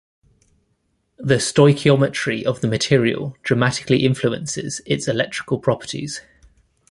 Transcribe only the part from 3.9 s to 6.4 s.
influences its electrical properties.